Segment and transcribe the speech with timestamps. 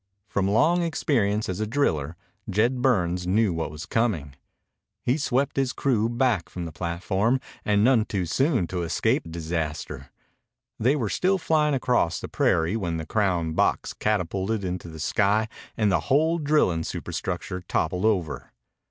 [0.27, 2.15] From long experience as a driller,
[2.49, 4.33] Jed Burns knew what was coming.
[5.05, 10.09] He swept his crew back from the platform, and none too soon to escape disaster.
[10.79, 15.47] They were still flying across the prairie when the crown box catapulted into the sky
[15.77, 18.53] and the whole drilling superstructure toppled over.